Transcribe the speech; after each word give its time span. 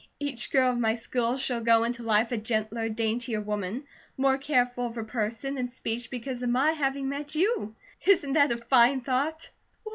Each 0.19 0.49
girl 0.51 0.71
of 0.71 0.79
my 0.79 0.95
school 0.95 1.37
shall 1.37 1.61
go 1.61 1.83
into 1.83 2.01
life 2.01 2.31
a 2.31 2.37
gentler, 2.37 2.89
daintier 2.89 3.39
woman, 3.39 3.83
more 4.17 4.39
careful 4.39 4.87
of 4.87 4.95
her 4.95 5.03
person 5.03 5.59
and 5.59 5.71
speech 5.71 6.09
because 6.09 6.41
of 6.41 6.49
my 6.49 6.71
having 6.71 7.07
met 7.07 7.35
you. 7.35 7.75
Isn't 8.07 8.33
that 8.33 8.51
a 8.51 8.57
fine 8.57 9.01
thought?" 9.01 9.51